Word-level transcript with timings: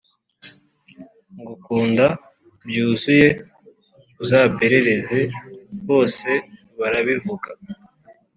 ngukunda 1.39 2.05
byuzuyeuzaperereze 2.67 5.19
bose 5.87 6.29
barabivuga 6.79 7.49